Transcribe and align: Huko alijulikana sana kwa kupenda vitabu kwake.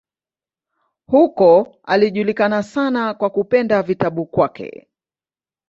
Huko 1.07 1.75
alijulikana 1.83 2.63
sana 2.63 3.13
kwa 3.13 3.29
kupenda 3.29 3.81
vitabu 3.83 4.25
kwake. 4.25 4.87